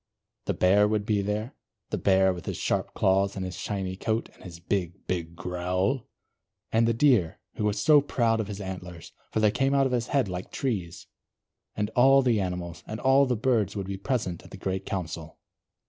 [0.45, 1.53] The Bear would be there,
[1.91, 6.07] the Bear, with his sharp claws, and his shiny coat, and his big, big growl;
[6.71, 9.91] and the Deer, who was so proud of his antlers, for they came out of
[9.91, 11.05] his head like trees;
[11.75, 15.37] and all the animals, and all the birds would be present at the great Council.